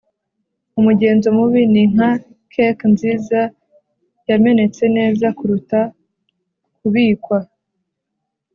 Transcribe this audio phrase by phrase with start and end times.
[0.79, 2.11] umugenzo mubi ni nka
[2.53, 3.39] cake nziza,
[4.29, 5.79] yamenetse neza kuruta
[6.77, 7.39] kubikwa